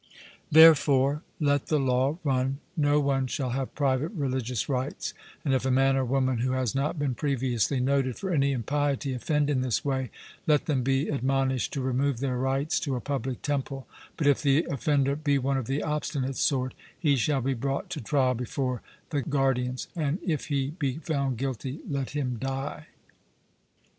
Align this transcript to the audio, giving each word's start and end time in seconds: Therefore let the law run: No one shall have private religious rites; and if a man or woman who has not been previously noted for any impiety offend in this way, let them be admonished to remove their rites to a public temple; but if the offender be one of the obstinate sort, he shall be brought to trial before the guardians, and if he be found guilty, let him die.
Therefore 0.51 1.21
let 1.39 1.67
the 1.67 1.77
law 1.79 2.17
run: 2.23 2.57
No 2.75 2.99
one 2.99 3.27
shall 3.27 3.51
have 3.51 3.75
private 3.75 4.09
religious 4.13 4.67
rites; 4.67 5.13
and 5.45 5.53
if 5.53 5.63
a 5.63 5.69
man 5.69 5.95
or 5.95 6.03
woman 6.03 6.39
who 6.39 6.53
has 6.53 6.73
not 6.73 6.97
been 6.97 7.13
previously 7.13 7.79
noted 7.79 8.17
for 8.17 8.31
any 8.33 8.51
impiety 8.51 9.13
offend 9.13 9.47
in 9.47 9.61
this 9.61 9.85
way, 9.85 10.09
let 10.47 10.65
them 10.65 10.81
be 10.81 11.07
admonished 11.07 11.71
to 11.73 11.81
remove 11.81 12.19
their 12.19 12.39
rites 12.39 12.79
to 12.79 12.95
a 12.95 12.99
public 12.99 13.43
temple; 13.43 13.85
but 14.17 14.25
if 14.25 14.41
the 14.41 14.63
offender 14.71 15.15
be 15.15 15.37
one 15.37 15.57
of 15.57 15.67
the 15.67 15.83
obstinate 15.83 16.35
sort, 16.35 16.73
he 16.97 17.15
shall 17.15 17.41
be 17.41 17.53
brought 17.53 17.91
to 17.91 18.01
trial 18.01 18.33
before 18.33 18.81
the 19.11 19.21
guardians, 19.21 19.87
and 19.95 20.17
if 20.25 20.47
he 20.47 20.71
be 20.71 20.97
found 20.97 21.37
guilty, 21.37 21.81
let 21.87 22.09
him 22.09 22.37
die. 22.39 22.87